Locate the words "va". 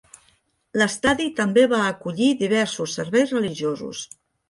1.75-1.83